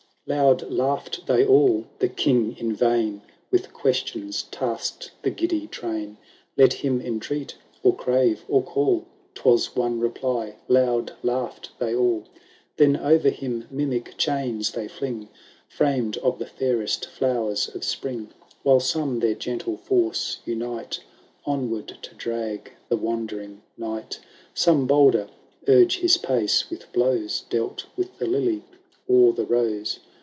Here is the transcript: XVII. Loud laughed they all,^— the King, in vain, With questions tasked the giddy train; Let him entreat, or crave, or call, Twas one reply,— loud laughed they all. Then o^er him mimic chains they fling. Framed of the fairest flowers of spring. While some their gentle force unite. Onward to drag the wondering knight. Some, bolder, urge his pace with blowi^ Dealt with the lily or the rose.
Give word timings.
XVII. 0.27 0.37
Loud 0.37 0.61
laughed 0.71 1.25
they 1.27 1.43
all,^— 1.45 1.85
the 1.99 2.07
King, 2.07 2.55
in 2.57 2.73
vain, 2.75 3.21
With 3.49 3.73
questions 3.73 4.43
tasked 4.43 5.11
the 5.23 5.31
giddy 5.31 5.65
train; 5.67 6.17
Let 6.55 6.71
him 6.73 7.01
entreat, 7.01 7.55
or 7.83 7.93
crave, 7.95 8.45
or 8.47 8.63
call, 8.63 9.05
Twas 9.33 9.75
one 9.75 9.99
reply,— 9.99 10.55
loud 10.69 11.13
laughed 11.23 11.71
they 11.79 11.93
all. 11.95 12.25
Then 12.77 12.97
o^er 12.97 13.31
him 13.31 13.67
mimic 13.71 14.15
chains 14.17 14.71
they 14.71 14.87
fling. 14.87 15.27
Framed 15.67 16.15
of 16.17 16.37
the 16.39 16.45
fairest 16.45 17.07
flowers 17.09 17.67
of 17.73 17.83
spring. 17.83 18.29
While 18.61 18.79
some 18.79 19.19
their 19.19 19.35
gentle 19.35 19.75
force 19.75 20.37
unite. 20.45 20.99
Onward 21.45 21.97
to 22.03 22.13
drag 22.13 22.71
the 22.89 22.95
wondering 22.95 23.63
knight. 23.75 24.19
Some, 24.53 24.85
bolder, 24.85 25.29
urge 25.67 25.97
his 25.97 26.15
pace 26.17 26.69
with 26.69 26.89
blowi^ 26.93 27.49
Dealt 27.49 27.87
with 27.97 28.17
the 28.19 28.27
lily 28.27 28.61
or 29.09 29.33
the 29.33 29.45
rose. 29.45 29.99